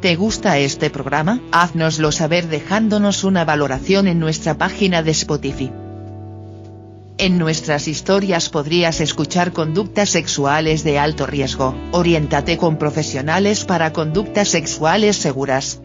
¿Te 0.00 0.16
gusta 0.16 0.56
este 0.56 0.88
programa? 0.88 1.40
Haznoslo 1.52 2.10
saber 2.10 2.48
dejándonos 2.48 3.22
una 3.22 3.44
valoración 3.44 4.08
en 4.08 4.18
nuestra 4.18 4.56
página 4.56 5.02
de 5.02 5.10
Spotify. 5.10 5.70
En 7.18 7.36
nuestras 7.36 7.86
historias 7.86 8.48
podrías 8.48 9.02
escuchar 9.02 9.52
conductas 9.52 10.08
sexuales 10.08 10.84
de 10.84 10.98
alto 10.98 11.26
riesgo. 11.26 11.74
Oriéntate 11.92 12.56
con 12.56 12.78
profesionales 12.78 13.66
para 13.66 13.92
conductas 13.92 14.48
sexuales 14.48 15.16
seguras. 15.16 15.82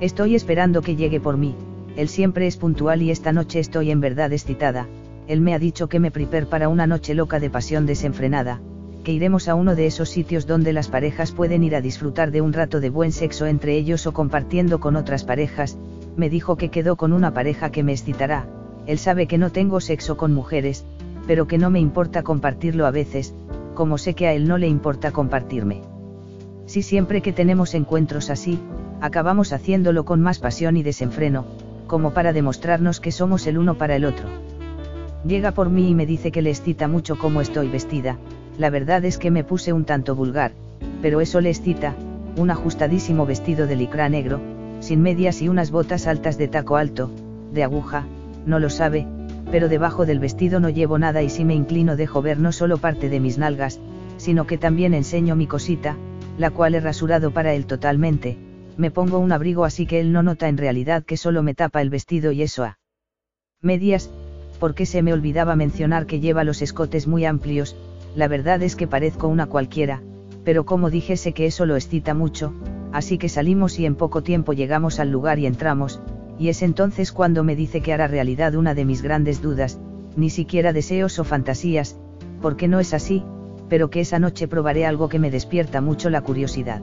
Estoy 0.00 0.36
esperando 0.36 0.80
que 0.80 0.96
llegue 0.96 1.20
por 1.20 1.36
mí. 1.36 1.54
Él 1.98 2.08
siempre 2.08 2.46
es 2.46 2.56
puntual 2.56 3.02
y 3.02 3.10
esta 3.10 3.32
noche 3.32 3.60
estoy 3.60 3.90
en 3.90 4.00
verdad 4.00 4.32
excitada. 4.32 4.88
Él 5.26 5.42
me 5.42 5.52
ha 5.52 5.58
dicho 5.58 5.86
que 5.90 6.00
me 6.00 6.10
prepare 6.10 6.46
para 6.46 6.70
una 6.70 6.86
noche 6.86 7.12
loca 7.12 7.40
de 7.40 7.50
pasión 7.50 7.84
desenfrenada, 7.84 8.58
iremos 9.12 9.48
a 9.48 9.54
uno 9.54 9.74
de 9.74 9.86
esos 9.86 10.08
sitios 10.08 10.46
donde 10.46 10.72
las 10.72 10.88
parejas 10.88 11.32
pueden 11.32 11.64
ir 11.64 11.74
a 11.74 11.80
disfrutar 11.80 12.30
de 12.30 12.40
un 12.40 12.52
rato 12.52 12.80
de 12.80 12.90
buen 12.90 13.12
sexo 13.12 13.46
entre 13.46 13.76
ellos 13.76 14.06
o 14.06 14.12
compartiendo 14.12 14.80
con 14.80 14.96
otras 14.96 15.24
parejas, 15.24 15.78
me 16.16 16.28
dijo 16.28 16.56
que 16.56 16.70
quedó 16.70 16.96
con 16.96 17.12
una 17.12 17.32
pareja 17.32 17.70
que 17.70 17.82
me 17.82 17.92
excitará, 17.92 18.46
él 18.86 18.98
sabe 18.98 19.26
que 19.26 19.38
no 19.38 19.50
tengo 19.50 19.80
sexo 19.80 20.16
con 20.16 20.34
mujeres, 20.34 20.84
pero 21.26 21.46
que 21.46 21.58
no 21.58 21.70
me 21.70 21.78
importa 21.78 22.22
compartirlo 22.22 22.86
a 22.86 22.90
veces, 22.90 23.34
como 23.74 23.98
sé 23.98 24.14
que 24.14 24.26
a 24.26 24.32
él 24.32 24.48
no 24.48 24.58
le 24.58 24.66
importa 24.66 25.12
compartirme. 25.12 25.82
Si 26.66 26.82
siempre 26.82 27.20
que 27.22 27.32
tenemos 27.32 27.74
encuentros 27.74 28.30
así, 28.30 28.58
acabamos 29.00 29.52
haciéndolo 29.52 30.04
con 30.04 30.20
más 30.20 30.38
pasión 30.38 30.76
y 30.76 30.82
desenfreno, 30.82 31.44
como 31.86 32.12
para 32.12 32.32
demostrarnos 32.32 33.00
que 33.00 33.12
somos 33.12 33.46
el 33.46 33.58
uno 33.58 33.76
para 33.76 33.96
el 33.96 34.04
otro. 34.04 34.26
Llega 35.26 35.52
por 35.52 35.70
mí 35.70 35.90
y 35.90 35.94
me 35.94 36.06
dice 36.06 36.32
que 36.32 36.42
le 36.42 36.50
excita 36.50 36.88
mucho 36.88 37.18
cómo 37.18 37.40
estoy 37.40 37.68
vestida, 37.68 38.18
la 38.58 38.70
verdad 38.70 39.04
es 39.04 39.18
que 39.18 39.30
me 39.30 39.44
puse 39.44 39.72
un 39.72 39.84
tanto 39.84 40.14
vulgar, 40.14 40.52
pero 41.00 41.20
eso 41.20 41.40
le 41.40 41.50
excita, 41.50 41.94
un 42.36 42.50
ajustadísimo 42.50 43.24
vestido 43.24 43.66
de 43.66 43.76
licra 43.76 44.08
negro, 44.08 44.40
sin 44.80 45.00
medias 45.00 45.40
y 45.40 45.48
unas 45.48 45.70
botas 45.70 46.06
altas 46.06 46.36
de 46.38 46.48
taco 46.48 46.76
alto, 46.76 47.10
de 47.52 47.62
aguja, 47.62 48.04
no 48.46 48.58
lo 48.58 48.68
sabe, 48.68 49.06
pero 49.50 49.68
debajo 49.68 50.06
del 50.06 50.18
vestido 50.18 50.60
no 50.60 50.68
llevo 50.68 50.98
nada 50.98 51.22
y 51.22 51.30
si 51.30 51.44
me 51.44 51.54
inclino 51.54 51.96
dejo 51.96 52.20
ver 52.20 52.38
no 52.38 52.52
solo 52.52 52.78
parte 52.78 53.08
de 53.08 53.20
mis 53.20 53.38
nalgas, 53.38 53.80
sino 54.16 54.46
que 54.46 54.58
también 54.58 54.92
enseño 54.92 55.36
mi 55.36 55.46
cosita, 55.46 55.96
la 56.36 56.50
cual 56.50 56.74
he 56.74 56.80
rasurado 56.80 57.30
para 57.30 57.54
él 57.54 57.64
totalmente, 57.64 58.38
me 58.76 58.90
pongo 58.90 59.18
un 59.18 59.32
abrigo 59.32 59.64
así 59.64 59.86
que 59.86 60.00
él 60.00 60.12
no 60.12 60.22
nota 60.22 60.48
en 60.48 60.58
realidad 60.58 61.04
que 61.04 61.16
solo 61.16 61.42
me 61.42 61.54
tapa 61.54 61.80
el 61.80 61.90
vestido 61.90 62.32
y 62.32 62.42
eso 62.42 62.64
a 62.64 62.78
medias, 63.60 64.10
porque 64.60 64.86
se 64.86 65.02
me 65.02 65.12
olvidaba 65.12 65.56
mencionar 65.56 66.06
que 66.06 66.20
lleva 66.20 66.44
los 66.44 66.62
escotes 66.62 67.06
muy 67.06 67.24
amplios, 67.24 67.76
la 68.14 68.28
verdad 68.28 68.62
es 68.62 68.76
que 68.76 68.86
parezco 68.86 69.28
una 69.28 69.46
cualquiera, 69.46 70.02
pero 70.44 70.64
como 70.64 70.90
dije 70.90 71.16
sé 71.16 71.32
que 71.32 71.46
eso 71.46 71.66
lo 71.66 71.76
excita 71.76 72.14
mucho, 72.14 72.52
así 72.92 73.18
que 73.18 73.28
salimos 73.28 73.78
y 73.78 73.86
en 73.86 73.94
poco 73.94 74.22
tiempo 74.22 74.52
llegamos 74.52 74.98
al 75.00 75.10
lugar 75.10 75.38
y 75.38 75.46
entramos, 75.46 76.00
y 76.38 76.48
es 76.48 76.62
entonces 76.62 77.12
cuando 77.12 77.44
me 77.44 77.56
dice 77.56 77.80
que 77.80 77.92
hará 77.92 78.06
realidad 78.06 78.54
una 78.54 78.74
de 78.74 78.84
mis 78.84 79.02
grandes 79.02 79.42
dudas, 79.42 79.78
ni 80.16 80.30
siquiera 80.30 80.72
deseos 80.72 81.18
o 81.18 81.24
fantasías, 81.24 81.98
porque 82.40 82.68
no 82.68 82.80
es 82.80 82.94
así, 82.94 83.24
pero 83.68 83.90
que 83.90 84.00
esa 84.00 84.18
noche 84.18 84.48
probaré 84.48 84.86
algo 84.86 85.08
que 85.08 85.18
me 85.18 85.30
despierta 85.30 85.80
mucho 85.80 86.10
la 86.10 86.22
curiosidad. 86.22 86.80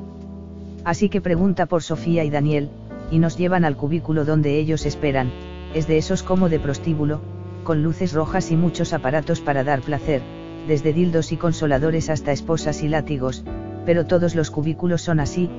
Así 0.83 1.09
que 1.09 1.21
pregunta 1.21 1.65
por 1.65 1.81
Sofía 1.81 2.23
y 2.23 2.29
Daniel, 2.29 2.69
y 3.11 3.19
nos 3.19 3.37
llevan 3.37 3.65
al 3.65 3.77
cubículo 3.77 4.25
donde 4.25 4.59
ellos 4.59 4.85
esperan, 4.85 5.31
es 5.73 5.87
de 5.87 5.97
esos 5.97 6.21
como 6.21 6.49
de 6.49 6.59
prostíbulo, 6.59 7.21
con 7.63 7.81
luces 7.81 8.13
rojas 8.13 8.51
y 8.51 8.55
muchos 8.55 8.93
aparatos 8.93 9.41
para 9.41 9.63
dar 9.63 9.81
placer, 9.81 10.21
desde 10.67 10.93
dildos 10.93 11.31
y 11.31 11.37
consoladores 11.37 12.09
hasta 12.09 12.31
esposas 12.31 12.83
y 12.83 12.87
látigos, 12.87 13.43
pero 13.85 14.05
todos 14.05 14.35
los 14.35 14.51
cubículos 14.51 15.01
son 15.01 15.19
así, 15.19 15.49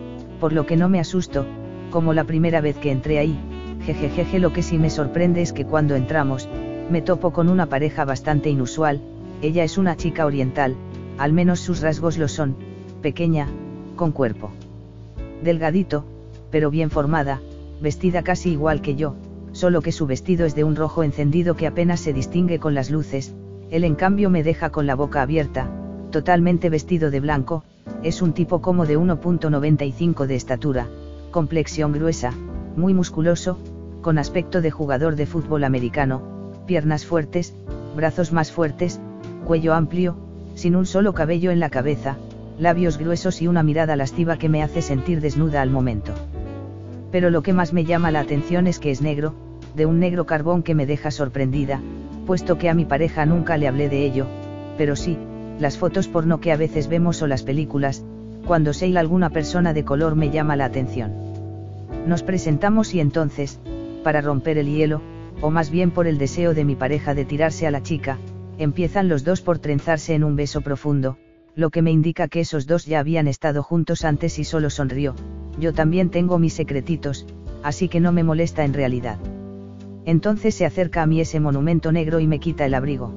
por 0.40 0.52
lo 0.52 0.66
que 0.66 0.76
no 0.76 0.88
me 0.88 1.00
asusto, 1.00 1.46
como 1.90 2.12
la 2.12 2.24
primera 2.24 2.60
vez 2.60 2.76
que 2.76 2.90
entré 2.90 3.18
ahí, 3.18 3.38
jejejeje 3.84 4.38
lo 4.38 4.52
que 4.52 4.62
sí 4.62 4.78
me 4.78 4.90
sorprende 4.90 5.42
es 5.42 5.52
que 5.52 5.64
cuando 5.64 5.94
entramos, 5.94 6.48
me 6.90 7.02
topo 7.02 7.32
con 7.32 7.48
una 7.48 7.66
pareja 7.66 8.04
bastante 8.04 8.50
inusual, 8.50 9.00
ella 9.42 9.64
es 9.64 9.78
una 9.78 9.96
chica 9.96 10.26
oriental, 10.26 10.76
al 11.18 11.32
menos 11.32 11.60
sus 11.60 11.80
rasgos 11.80 12.18
lo 12.18 12.28
son, 12.28 12.56
pequeña, 13.00 13.48
con 13.94 14.12
cuerpo. 14.12 14.50
Delgadito, 15.42 16.04
pero 16.50 16.70
bien 16.70 16.90
formada, 16.90 17.40
vestida 17.80 18.22
casi 18.22 18.50
igual 18.50 18.80
que 18.80 18.96
yo, 18.96 19.14
solo 19.52 19.82
que 19.82 19.92
su 19.92 20.06
vestido 20.06 20.46
es 20.46 20.54
de 20.54 20.64
un 20.64 20.76
rojo 20.76 21.02
encendido 21.02 21.56
que 21.56 21.66
apenas 21.66 22.00
se 22.00 22.12
distingue 22.12 22.58
con 22.58 22.74
las 22.74 22.90
luces, 22.90 23.34
él 23.70 23.84
en 23.84 23.94
cambio 23.94 24.30
me 24.30 24.42
deja 24.42 24.70
con 24.70 24.86
la 24.86 24.94
boca 24.94 25.22
abierta, 25.22 25.68
totalmente 26.10 26.70
vestido 26.70 27.10
de 27.10 27.20
blanco, 27.20 27.64
es 28.02 28.22
un 28.22 28.32
tipo 28.32 28.60
como 28.60 28.86
de 28.86 28.98
1.95 28.98 30.26
de 30.26 30.36
estatura, 30.36 30.86
complexión 31.30 31.92
gruesa, 31.92 32.32
muy 32.76 32.94
musculoso, 32.94 33.58
con 34.02 34.18
aspecto 34.18 34.60
de 34.60 34.70
jugador 34.70 35.16
de 35.16 35.26
fútbol 35.26 35.64
americano, 35.64 36.22
piernas 36.66 37.04
fuertes, 37.04 37.54
brazos 37.96 38.32
más 38.32 38.52
fuertes, 38.52 39.00
cuello 39.44 39.74
amplio, 39.74 40.16
sin 40.54 40.76
un 40.76 40.86
solo 40.86 41.12
cabello 41.12 41.50
en 41.50 41.60
la 41.60 41.70
cabeza, 41.70 42.16
labios 42.58 42.98
gruesos 42.98 43.42
y 43.42 43.48
una 43.48 43.62
mirada 43.62 43.96
lasciva 43.96 44.38
que 44.38 44.48
me 44.48 44.62
hace 44.62 44.82
sentir 44.82 45.20
desnuda 45.20 45.60
al 45.60 45.70
momento. 45.70 46.12
Pero 47.10 47.30
lo 47.30 47.42
que 47.42 47.52
más 47.52 47.72
me 47.72 47.84
llama 47.84 48.10
la 48.10 48.20
atención 48.20 48.66
es 48.66 48.78
que 48.78 48.90
es 48.90 49.02
negro, 49.02 49.34
de 49.74 49.86
un 49.86 49.98
negro 49.98 50.24
carbón 50.24 50.62
que 50.62 50.74
me 50.74 50.86
deja 50.86 51.10
sorprendida, 51.10 51.80
puesto 52.26 52.58
que 52.58 52.68
a 52.68 52.74
mi 52.74 52.84
pareja 52.84 53.24
nunca 53.24 53.56
le 53.56 53.68
hablé 53.68 53.88
de 53.88 54.04
ello, 54.04 54.26
pero 54.76 54.96
sí, 54.96 55.16
las 55.58 55.78
fotos 55.78 56.08
porno 56.08 56.40
que 56.40 56.52
a 56.52 56.56
veces 56.56 56.88
vemos 56.88 57.22
o 57.22 57.26
las 57.26 57.42
películas, 57.42 58.04
cuando 58.46 58.74
sé 58.74 58.96
alguna 58.98 59.30
persona 59.30 59.72
de 59.72 59.84
color 59.84 60.14
me 60.14 60.30
llama 60.30 60.56
la 60.56 60.66
atención. 60.66 61.12
Nos 62.06 62.22
presentamos 62.22 62.94
y 62.94 63.00
entonces, 63.00 63.58
para 64.04 64.20
romper 64.20 64.58
el 64.58 64.68
hielo, 64.68 65.00
o 65.40 65.50
más 65.50 65.70
bien 65.70 65.90
por 65.90 66.06
el 66.06 66.18
deseo 66.18 66.52
de 66.52 66.64
mi 66.64 66.76
pareja 66.76 67.14
de 67.14 67.24
tirarse 67.24 67.66
a 67.66 67.70
la 67.70 67.82
chica, 67.82 68.18
empiezan 68.58 69.08
los 69.08 69.24
dos 69.24 69.40
por 69.40 69.58
trenzarse 69.58 70.14
en 70.14 70.24
un 70.24 70.36
beso 70.36 70.60
profundo, 70.60 71.16
lo 71.54 71.70
que 71.70 71.82
me 71.82 71.90
indica 71.90 72.28
que 72.28 72.40
esos 72.40 72.66
dos 72.66 72.84
ya 72.84 73.00
habían 73.00 73.28
estado 73.28 73.62
juntos 73.62 74.04
antes 74.04 74.38
y 74.38 74.44
solo 74.44 74.68
sonrió, 74.70 75.14
yo 75.58 75.72
también 75.72 76.10
tengo 76.10 76.38
mis 76.38 76.52
secretitos, 76.52 77.26
así 77.62 77.88
que 77.88 78.00
no 78.00 78.12
me 78.12 78.22
molesta 78.22 78.64
en 78.64 78.74
realidad. 78.74 79.18
Entonces 80.06 80.54
se 80.54 80.64
acerca 80.64 81.02
a 81.02 81.06
mí 81.06 81.20
ese 81.20 81.38
monumento 81.38 81.92
negro 81.92 82.18
y 82.20 82.26
me 82.26 82.40
quita 82.40 82.64
el 82.64 82.72
abrigo. 82.72 83.12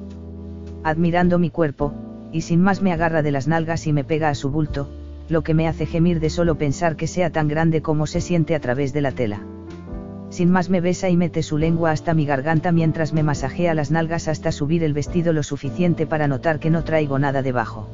Admirando 0.84 1.38
mi 1.38 1.48
cuerpo, 1.48 1.94
y 2.32 2.42
sin 2.42 2.60
más 2.60 2.82
me 2.82 2.92
agarra 2.92 3.22
de 3.22 3.32
las 3.32 3.48
nalgas 3.48 3.86
y 3.86 3.94
me 3.94 4.04
pega 4.04 4.28
a 4.28 4.34
su 4.34 4.50
bulto, 4.50 4.90
lo 5.30 5.42
que 5.42 5.54
me 5.54 5.66
hace 5.66 5.86
gemir 5.86 6.20
de 6.20 6.28
solo 6.28 6.58
pensar 6.58 6.96
que 6.96 7.06
sea 7.06 7.30
tan 7.30 7.48
grande 7.48 7.80
como 7.80 8.06
se 8.06 8.20
siente 8.20 8.54
a 8.54 8.60
través 8.60 8.92
de 8.92 9.00
la 9.00 9.12
tela 9.12 9.40
sin 10.30 10.48
más 10.48 10.70
me 10.70 10.80
besa 10.80 11.08
y 11.08 11.16
mete 11.16 11.42
su 11.42 11.58
lengua 11.58 11.90
hasta 11.90 12.14
mi 12.14 12.24
garganta 12.24 12.70
mientras 12.70 13.12
me 13.12 13.24
masajea 13.24 13.74
las 13.74 13.90
nalgas 13.90 14.28
hasta 14.28 14.52
subir 14.52 14.84
el 14.84 14.94
vestido 14.94 15.32
lo 15.32 15.42
suficiente 15.42 16.06
para 16.06 16.28
notar 16.28 16.60
que 16.60 16.70
no 16.70 16.84
traigo 16.84 17.18
nada 17.18 17.42
debajo. 17.42 17.88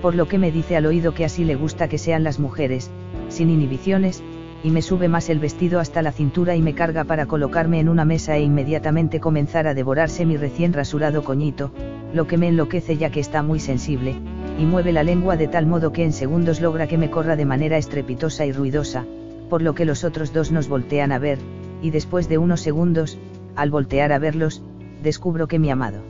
Por 0.00 0.14
lo 0.14 0.26
que 0.26 0.38
me 0.38 0.50
dice 0.50 0.76
al 0.76 0.86
oído 0.86 1.14
que 1.14 1.24
así 1.24 1.44
le 1.44 1.54
gusta 1.54 1.88
que 1.88 1.98
sean 1.98 2.24
las 2.24 2.38
mujeres, 2.38 2.90
sin 3.28 3.50
inhibiciones, 3.50 4.22
y 4.64 4.70
me 4.70 4.80
sube 4.80 5.08
más 5.08 5.28
el 5.28 5.40
vestido 5.40 5.78
hasta 5.78 6.00
la 6.00 6.10
cintura 6.10 6.56
y 6.56 6.62
me 6.62 6.74
carga 6.74 7.04
para 7.04 7.26
colocarme 7.26 7.80
en 7.80 7.90
una 7.90 8.06
mesa 8.06 8.38
e 8.38 8.40
inmediatamente 8.40 9.20
comenzar 9.20 9.66
a 9.66 9.74
devorarse 9.74 10.24
mi 10.24 10.38
recién 10.38 10.72
rasurado 10.72 11.22
coñito, 11.22 11.70
lo 12.14 12.26
que 12.26 12.38
me 12.38 12.48
enloquece 12.48 12.96
ya 12.96 13.10
que 13.10 13.20
está 13.20 13.42
muy 13.42 13.60
sensible, 13.60 14.16
y 14.58 14.64
mueve 14.64 14.92
la 14.92 15.02
lengua 15.02 15.36
de 15.36 15.48
tal 15.48 15.66
modo 15.66 15.92
que 15.92 16.02
en 16.02 16.14
segundos 16.14 16.62
logra 16.62 16.86
que 16.86 16.96
me 16.96 17.10
corra 17.10 17.36
de 17.36 17.44
manera 17.44 17.76
estrepitosa 17.76 18.46
y 18.46 18.52
ruidosa, 18.52 19.04
por 19.50 19.60
lo 19.60 19.74
que 19.74 19.84
los 19.84 20.02
otros 20.02 20.32
dos 20.32 20.50
nos 20.50 20.66
voltean 20.66 21.12
a 21.12 21.18
ver, 21.18 21.38
y 21.82 21.90
después 21.90 22.30
de 22.30 22.38
unos 22.38 22.62
segundos, 22.62 23.18
al 23.56 23.70
voltear 23.70 24.12
a 24.12 24.18
verlos, 24.18 24.62
descubro 25.02 25.46
que 25.46 25.58
mi 25.58 25.70
amado 25.70 26.00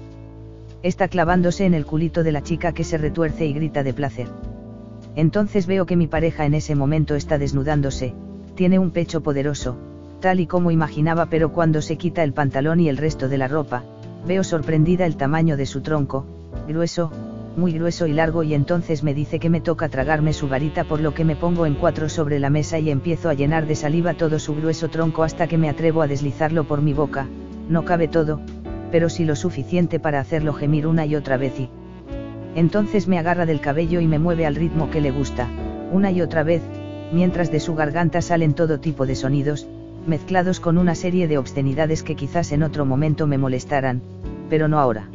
está 0.84 1.08
clavándose 1.08 1.64
en 1.64 1.74
el 1.74 1.86
culito 1.86 2.22
de 2.22 2.30
la 2.30 2.42
chica 2.42 2.72
que 2.72 2.84
se 2.84 2.98
retuerce 2.98 3.46
y 3.46 3.54
grita 3.54 3.82
de 3.82 3.94
placer. 3.94 4.28
Entonces 5.16 5.66
veo 5.66 5.86
que 5.86 5.96
mi 5.96 6.06
pareja 6.06 6.44
en 6.44 6.54
ese 6.54 6.74
momento 6.74 7.14
está 7.14 7.38
desnudándose, 7.38 8.14
tiene 8.54 8.78
un 8.78 8.90
pecho 8.90 9.22
poderoso, 9.22 9.76
tal 10.20 10.40
y 10.40 10.46
como 10.46 10.70
imaginaba, 10.70 11.26
pero 11.26 11.52
cuando 11.52 11.82
se 11.82 11.96
quita 11.96 12.22
el 12.22 12.32
pantalón 12.32 12.80
y 12.80 12.88
el 12.88 12.96
resto 12.96 13.28
de 13.28 13.38
la 13.38 13.48
ropa, 13.48 13.82
veo 14.26 14.44
sorprendida 14.44 15.06
el 15.06 15.16
tamaño 15.16 15.56
de 15.56 15.66
su 15.66 15.80
tronco, 15.80 16.24
grueso, 16.66 17.10
muy 17.56 17.72
grueso 17.72 18.06
y 18.06 18.12
largo 18.12 18.42
y 18.42 18.54
entonces 18.54 19.02
me 19.02 19.14
dice 19.14 19.38
que 19.38 19.50
me 19.50 19.60
toca 19.60 19.88
tragarme 19.88 20.32
su 20.32 20.48
varita 20.48 20.84
por 20.84 21.00
lo 21.00 21.14
que 21.14 21.24
me 21.24 21.36
pongo 21.36 21.66
en 21.66 21.74
cuatro 21.74 22.08
sobre 22.08 22.38
la 22.38 22.50
mesa 22.50 22.78
y 22.78 22.90
empiezo 22.90 23.28
a 23.28 23.34
llenar 23.34 23.66
de 23.66 23.76
saliva 23.76 24.14
todo 24.14 24.38
su 24.38 24.54
grueso 24.54 24.88
tronco 24.88 25.22
hasta 25.22 25.46
que 25.46 25.58
me 25.58 25.68
atrevo 25.68 26.02
a 26.02 26.08
deslizarlo 26.08 26.64
por 26.64 26.82
mi 26.82 26.92
boca, 26.92 27.26
no 27.68 27.84
cabe 27.84 28.08
todo, 28.08 28.40
pero 28.90 29.08
sí 29.08 29.24
lo 29.24 29.36
suficiente 29.36 30.00
para 30.00 30.20
hacerlo 30.20 30.52
gemir 30.52 30.86
una 30.86 31.06
y 31.06 31.16
otra 31.16 31.36
vez 31.36 31.58
y... 31.58 31.68
Entonces 32.56 33.08
me 33.08 33.18
agarra 33.18 33.46
del 33.46 33.60
cabello 33.60 34.00
y 34.00 34.06
me 34.06 34.20
mueve 34.20 34.46
al 34.46 34.54
ritmo 34.54 34.90
que 34.90 35.00
le 35.00 35.10
gusta, 35.10 35.48
una 35.92 36.12
y 36.12 36.22
otra 36.22 36.44
vez, 36.44 36.62
mientras 37.14 37.50
de 37.50 37.60
su 37.60 37.74
garganta 37.74 38.20
salen 38.20 38.54
todo 38.54 38.80
tipo 38.80 39.06
de 39.06 39.14
sonidos, 39.14 39.66
mezclados 40.06 40.60
con 40.60 40.76
una 40.76 40.94
serie 40.94 41.28
de 41.28 41.38
obscenidades 41.38 42.02
que 42.02 42.16
quizás 42.16 42.52
en 42.52 42.62
otro 42.62 42.84
momento 42.84 43.26
me 43.26 43.38
molestaran, 43.38 44.02
pero 44.50 44.68
no 44.68 44.78
ahora. 44.78 45.08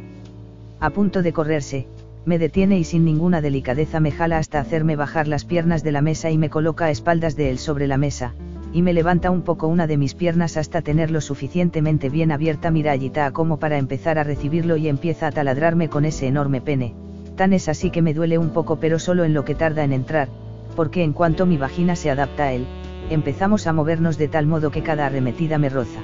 A 0.80 0.90
punto 0.90 1.22
de 1.22 1.32
correrse, 1.32 1.86
me 2.24 2.38
detiene 2.38 2.78
y 2.78 2.84
sin 2.84 3.04
ninguna 3.04 3.40
delicadeza 3.40 4.00
me 4.00 4.10
jala 4.10 4.38
hasta 4.38 4.60
hacerme 4.60 4.96
bajar 4.96 5.28
las 5.28 5.44
piernas 5.44 5.82
de 5.82 5.92
la 5.92 6.00
mesa 6.00 6.30
y 6.30 6.38
me 6.38 6.50
coloca 6.50 6.86
a 6.86 6.90
espaldas 6.90 7.36
de 7.36 7.50
él 7.50 7.58
sobre 7.58 7.86
la 7.86 7.98
mesa, 7.98 8.32
y 8.72 8.82
me 8.82 8.92
levanta 8.92 9.30
un 9.30 9.42
poco 9.42 9.68
una 9.68 9.86
de 9.86 9.96
mis 9.96 10.14
piernas 10.14 10.56
hasta 10.56 10.80
tenerlo 10.80 11.20
suficientemente 11.20 12.08
bien 12.08 12.32
abierta 12.32 12.70
mirallita 12.70 13.30
como 13.32 13.58
para 13.58 13.78
empezar 13.78 14.18
a 14.18 14.24
recibirlo 14.24 14.76
y 14.76 14.88
empieza 14.88 15.26
a 15.26 15.32
taladrarme 15.32 15.88
con 15.88 16.04
ese 16.04 16.26
enorme 16.26 16.60
pene, 16.60 16.94
tan 17.36 17.52
es 17.52 17.68
así 17.68 17.90
que 17.90 18.02
me 18.02 18.14
duele 18.14 18.38
un 18.38 18.50
poco 18.50 18.76
pero 18.76 18.98
solo 18.98 19.24
en 19.24 19.34
lo 19.34 19.44
que 19.44 19.54
tarda 19.54 19.84
en 19.84 19.92
entrar, 19.92 20.28
porque 20.76 21.02
en 21.02 21.12
cuanto 21.12 21.46
mi 21.46 21.56
vagina 21.56 21.96
se 21.96 22.10
adapta 22.10 22.44
a 22.44 22.52
él, 22.52 22.66
empezamos 23.10 23.66
a 23.66 23.72
movernos 23.72 24.18
de 24.18 24.28
tal 24.28 24.46
modo 24.46 24.70
que 24.70 24.82
cada 24.82 25.06
arremetida 25.06 25.58
me 25.58 25.68
roza. 25.68 26.00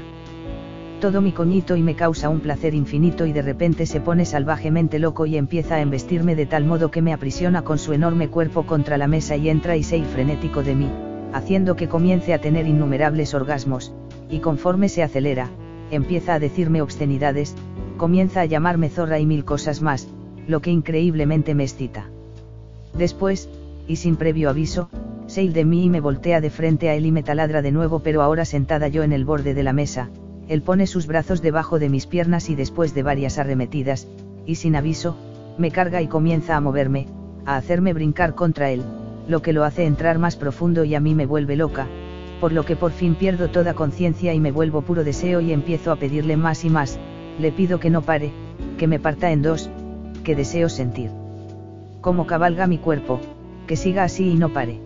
Todo 1.01 1.21
mi 1.21 1.33
coñito 1.33 1.77
y 1.77 1.83
me 1.83 1.95
causa 1.95 2.31
un 2.31 2.41
placer 2.41 2.75
infinito 2.75 3.27
y 3.27 3.33
de 3.33 3.43
repente 3.43 3.85
se 3.85 4.01
pone 4.01 4.25
salvajemente 4.25 4.99
loco 4.99 5.27
y 5.27 5.37
empieza 5.37 5.75
a 5.75 5.81
embestirme 5.83 6.35
de 6.35 6.47
tal 6.47 6.65
modo 6.65 6.91
que 6.91 7.03
me 7.03 7.13
aprisiona 7.13 7.63
con 7.63 7.79
su 7.79 7.93
enorme 7.93 8.29
cuerpo 8.29 8.65
contra 8.65 8.97
la 8.97 9.07
mesa 9.07 9.37
y 9.37 9.51
entra 9.51 9.77
y 9.77 9.83
se 9.83 10.03
frenético 10.05 10.63
de 10.63 10.75
mí, 10.75 10.91
haciendo 11.35 11.77
que 11.77 11.89
comience 11.89 12.33
a 12.33 12.41
tener 12.41 12.67
innumerables 12.67 13.35
orgasmos, 13.35 13.93
y 14.31 14.39
conforme 14.39 14.89
se 14.89 15.03
acelera, 15.03 15.51
empieza 15.91 16.35
a 16.35 16.39
decirme 16.39 16.81
obscenidades, 16.81 17.55
comienza 17.99 18.41
a 18.41 18.47
llamarme 18.47 18.89
zorra 18.89 19.19
y 19.19 19.27
mil 19.27 19.45
cosas 19.45 19.83
más, 19.83 20.09
lo 20.49 20.61
que 20.61 20.71
increíblemente 20.71 21.55
me 21.55 21.65
excita. 21.65 22.07
Después, 22.97 23.51
y 23.87 23.97
sin 23.97 24.17
previo 24.17 24.50
aviso, 24.50 24.88
se 25.27 25.49
de 25.49 25.65
mí 25.65 25.85
y 25.85 25.91
me 25.91 26.00
voltea 26.00 26.41
de 26.41 26.50
frente 26.50 26.88
a 26.88 26.94
él 26.94 27.06
y 27.06 27.12
me 27.12 27.23
taladra 27.23 27.62
de 27.62 27.73
nuevo 27.73 28.00
pero 28.00 28.23
ahora 28.23 28.44
sentada 28.44 28.88
yo 28.88 29.03
en 29.03 29.12
el 29.12 29.25
borde 29.25 29.55
de 29.55 29.62
la 29.62 29.73
mesa, 29.73 30.09
él 30.49 30.62
pone 30.62 30.87
sus 30.87 31.06
brazos 31.06 31.43
debajo 31.43 31.79
de 31.79 31.88
mis 31.88 32.06
piernas 32.06 32.49
y 32.49 32.55
después 32.55 32.94
de 32.94 33.03
varias 33.03 33.38
arremetidas, 33.38 34.06
y 34.47 34.56
sin 34.56 34.77
aviso, 34.77 35.17
me 35.59 35.71
carga 35.71 36.03
y 36.03 36.06
comienza 36.06 36.56
a 36.56 36.61
moverme, 36.61 37.09
a 37.44 37.56
hacerme 37.56 37.93
brincar 37.93 38.35
contra 38.35 38.71
él, 38.71 38.83
lo 39.29 39.43
que 39.43 39.53
lo 39.53 39.65
hace 39.65 39.85
entrar 39.85 40.19
más 40.19 40.37
profundo 40.37 40.85
y 40.85 40.94
a 40.94 41.00
mí 41.00 41.15
me 41.15 41.27
vuelve 41.27 41.56
loca, 41.56 41.87
por 42.41 42.53
lo 42.53 42.65
que 42.65 42.77
por 42.77 42.93
fin 42.93 43.15
pierdo 43.15 43.49
toda 43.49 43.75
conciencia 43.75 44.35
y 44.35 44.41
me 44.41 44.53
vuelvo 44.53 44.82
puro 44.82 45.03
deseo 45.03 45.41
y 45.41 45.53
empiezo 45.53 45.91
a 45.91 45.97
pedirle 45.97 46.37
más 46.37 46.65
y 46.65 46.71
más, 46.71 46.99
le 47.41 47.50
pido 47.50 47.81
que 47.81 47.91
no 47.91 48.03
pare, 48.03 48.31
que 48.79 48.87
me 48.87 49.00
parta 49.00 49.32
en 49.32 49.43
dos, 49.43 49.71
que 50.23 50.37
deseo 50.37 50.69
sentir. 50.69 51.11
Como 52.00 52.27
cabalga 52.27 52.67
mi 52.67 52.79
cuerpo, 52.79 53.21
que 53.67 53.77
siga 53.77 54.05
así 54.05 54.31
y 54.31 54.35
no 54.37 54.53
pare. 54.53 54.81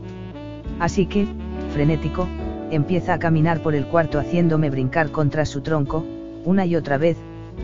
Así 0.78 1.06
que, 1.06 1.26
frenético, 1.72 2.26
empieza 2.70 3.14
a 3.14 3.18
caminar 3.18 3.62
por 3.62 3.74
el 3.74 3.86
cuarto 3.86 4.18
haciéndome 4.18 4.70
brincar 4.70 5.10
contra 5.10 5.44
su 5.44 5.60
tronco, 5.60 6.04
una 6.44 6.66
y 6.66 6.76
otra 6.76 6.98
vez, 6.98 7.16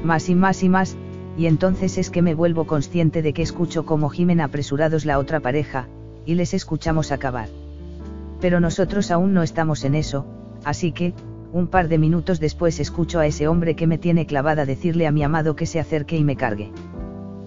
más 0.05 0.29
y 0.29 0.35
más 0.35 0.63
y 0.63 0.69
más, 0.69 0.97
y 1.37 1.47
entonces 1.47 1.99
es 1.99 2.11
que 2.11 2.23
me 2.23 2.35
vuelvo 2.35 2.67
consciente 2.67 3.23
de 3.23 3.33
que 3.33 3.43
escucho 3.43 3.85
como 3.85 4.09
gimen 4.09 4.41
apresurados 4.41 5.05
la 5.05 5.19
otra 5.19 5.41
pareja, 5.41 5.89
y 6.25 6.35
les 6.35 6.55
escuchamos 6.55 7.13
acabar. 7.13 7.49
Pero 8.41 8.61
nosotros 8.61 9.11
aún 9.11 9.33
no 9.33 9.43
estamos 9.43 9.85
en 9.85 9.95
eso, 9.95 10.27
así 10.65 10.93
que, 10.93 11.15
un 11.53 11.69
par 11.69 11.89
de 11.89 11.99
minutos 11.99 12.41
después 12.41 12.81
escucho 12.81 13.19
a 13.19 13.27
ese 13.27 13.49
hombre 13.49 13.77
que 13.77 13.87
me 13.87 13.99
tiene 13.99 14.27
clavada 14.27 14.67
decirle 14.67 15.07
a 15.07 15.13
mi 15.13 15.23
amado 15.23 15.57
que 15.57 15.67
se 15.67 15.81
acerque 15.81 16.17
y 16.17 16.25
me 16.25 16.37
cargue. 16.37 16.71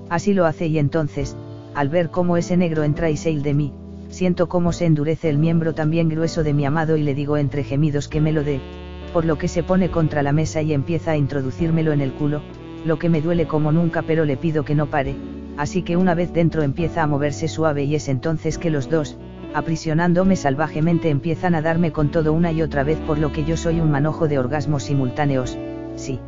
Así 0.10 0.34
lo 0.34 0.46
hace 0.46 0.68
y 0.68 0.80
entonces, 0.80 1.36
al 1.76 1.90
ver 1.90 2.10
cómo 2.10 2.38
ese 2.38 2.58
negro 2.58 2.84
entra 2.84 3.10
y 3.10 3.18
se 3.18 3.34
de 3.34 3.54
mí, 3.54 3.74
siento 4.10 4.50
cómo 4.50 4.72
se 4.72 4.86
endurece 4.86 5.30
el 5.30 5.38
miembro 5.38 5.74
también 5.74 6.10
grueso 6.10 6.44
de 6.44 6.54
mi 6.54 6.66
amado 6.66 6.98
y 6.98 7.04
le 7.04 7.14
digo 7.14 7.38
entre 7.38 7.64
gemidos 7.64 8.08
que 8.08 8.22
me 8.22 8.32
lo 8.32 8.44
dé, 8.44 8.60
por 9.14 9.26
lo 9.26 9.38
que 9.38 9.48
se 9.48 9.64
pone 9.64 9.90
contra 9.90 10.24
la 10.24 10.32
mesa 10.32 10.62
y 10.62 10.74
empieza 10.74 11.12
a 11.12 11.18
introducírmelo 11.18 11.92
en 11.92 12.02
el 12.02 12.12
culo, 12.14 12.42
lo 12.86 12.98
que 12.98 13.10
me 13.10 13.22
duele 13.22 13.48
como 13.48 13.72
nunca 13.72 14.02
pero 14.02 14.26
le 14.26 14.38
pido 14.38 14.66
que 14.66 14.76
no 14.76 14.88
pare, 14.88 15.16
así 15.58 15.84
que 15.84 15.98
una 15.98 16.16
vez 16.16 16.34
dentro 16.34 16.64
empieza 16.64 17.04
a 17.04 17.08
moverse 17.08 17.48
suave 17.48 17.84
y 17.84 17.96
es 17.96 18.08
entonces 18.10 18.58
que 18.58 18.70
los 18.70 18.90
dos, 18.90 19.18
aprisionándome 19.54 20.36
salvajemente 20.36 21.10
empiezan 21.10 21.56
a 21.56 21.62
darme 21.62 21.92
con 21.92 22.10
todo 22.10 22.34
una 22.34 22.52
y 22.52 22.62
otra 22.62 22.84
vez 22.84 22.98
por 23.00 23.18
lo 23.18 23.32
que 23.32 23.46
yo 23.46 23.58
soy 23.58 23.80
un 23.80 23.92
manojo 23.92 24.28
de 24.28 24.40
orgasmos 24.40 24.84
simultáneos, 24.84 25.58
sí. 25.96 26.20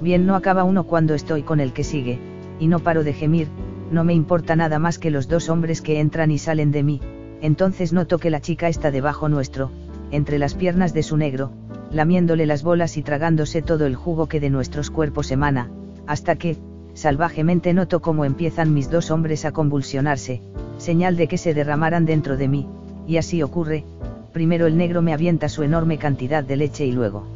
Bien 0.00 0.26
no 0.26 0.34
acaba 0.34 0.64
uno 0.64 0.84
cuando 0.84 1.14
estoy 1.14 1.42
con 1.42 1.60
el 1.60 1.72
que 1.72 1.84
sigue, 1.84 2.18
y 2.58 2.66
no 2.66 2.80
paro 2.80 3.04
de 3.04 3.12
gemir, 3.12 3.48
no 3.92 4.04
me 4.04 4.14
importa 4.14 4.56
nada 4.56 4.78
más 4.78 4.98
que 4.98 5.10
los 5.10 5.28
dos 5.28 5.48
hombres 5.50 5.82
que 5.82 6.00
entran 6.00 6.30
y 6.30 6.38
salen 6.38 6.72
de 6.72 6.82
mí, 6.82 7.00
entonces 7.42 7.92
noto 7.92 8.18
que 8.18 8.30
la 8.30 8.40
chica 8.40 8.68
está 8.68 8.90
debajo 8.90 9.28
nuestro, 9.28 9.70
entre 10.10 10.38
las 10.38 10.54
piernas 10.54 10.94
de 10.94 11.02
su 11.02 11.16
negro, 11.16 11.52
lamiéndole 11.90 12.46
las 12.46 12.62
bolas 12.62 12.96
y 12.96 13.02
tragándose 13.02 13.60
todo 13.60 13.86
el 13.86 13.94
jugo 13.94 14.28
que 14.28 14.40
de 14.40 14.48
nuestros 14.48 14.90
cuerpos 14.90 15.30
emana, 15.30 15.70
hasta 16.06 16.36
que, 16.36 16.56
salvajemente 16.94 17.74
noto 17.74 18.00
cómo 18.00 18.24
empiezan 18.24 18.72
mis 18.72 18.90
dos 18.90 19.10
hombres 19.10 19.44
a 19.44 19.52
convulsionarse, 19.52 20.40
señal 20.78 21.16
de 21.16 21.28
que 21.28 21.36
se 21.36 21.52
derramaran 21.52 22.06
dentro 22.06 22.38
de 22.38 22.48
mí, 22.48 22.66
y 23.06 23.18
así 23.18 23.42
ocurre, 23.42 23.84
primero 24.32 24.66
el 24.66 24.78
negro 24.78 25.02
me 25.02 25.12
avienta 25.12 25.50
su 25.50 25.62
enorme 25.62 25.98
cantidad 25.98 26.42
de 26.42 26.56
leche 26.56 26.86
y 26.86 26.92
luego. 26.92 27.26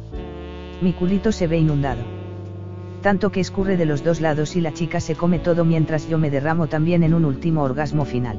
Mi 0.81 0.93
culito 0.93 1.31
se 1.31 1.47
ve 1.47 1.59
inundado 1.59 2.16
tanto 3.07 3.31
que 3.31 3.39
escurre 3.39 3.77
de 3.77 3.85
los 3.85 4.03
dos 4.03 4.19
lados 4.19 4.57
y 4.57 4.59
la 4.59 4.73
chica 4.73 4.99
se 4.99 5.15
come 5.15 5.39
todo 5.39 5.63
mientras 5.63 6.09
yo 6.09 6.17
me 6.17 6.29
derramo 6.29 6.67
también 6.67 7.03
en 7.03 7.13
un 7.13 7.23
último 7.23 7.63
orgasmo 7.63 8.03
final. 8.03 8.37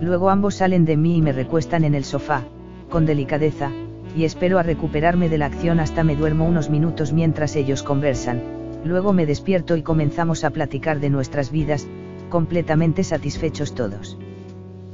Luego 0.00 0.30
ambos 0.30 0.54
salen 0.54 0.86
de 0.86 0.96
mí 0.96 1.18
y 1.18 1.20
me 1.20 1.32
recuestan 1.32 1.84
en 1.84 1.94
el 1.94 2.04
sofá, 2.04 2.44
con 2.88 3.04
delicadeza, 3.04 3.70
y 4.16 4.24
espero 4.24 4.58
a 4.58 4.62
recuperarme 4.62 5.28
de 5.28 5.36
la 5.36 5.44
acción 5.44 5.78
hasta 5.78 6.04
me 6.04 6.16
duermo 6.16 6.46
unos 6.46 6.70
minutos 6.70 7.12
mientras 7.12 7.54
ellos 7.54 7.82
conversan, 7.82 8.40
luego 8.82 9.12
me 9.12 9.26
despierto 9.26 9.76
y 9.76 9.82
comenzamos 9.82 10.44
a 10.44 10.48
platicar 10.48 10.98
de 10.98 11.10
nuestras 11.10 11.50
vidas, 11.50 11.86
completamente 12.30 13.04
satisfechos 13.04 13.74
todos. 13.74 14.16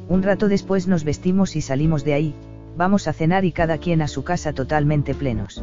Un 0.09 0.25
rato 0.25 0.49
después 0.49 0.89
nos 0.89 1.05
vestimos 1.05 1.55
y 1.55 1.61
salimos 1.61 2.03
de 2.03 2.15
ahí, 2.15 2.35
vamos 2.77 3.07
a 3.07 3.13
cenar 3.13 3.45
y 3.45 3.53
cada 3.53 3.79
quien 3.79 4.03
a 4.03 4.09
su 4.09 4.25
casa 4.25 4.53
totalmente 4.53 5.15
plenos. 5.15 5.63